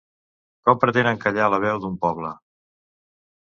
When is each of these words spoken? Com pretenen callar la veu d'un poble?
Com 0.69 0.79
pretenen 0.83 1.19
callar 1.25 1.51
la 1.55 1.59
veu 1.67 1.83
d'un 1.85 2.01
poble? 2.07 2.33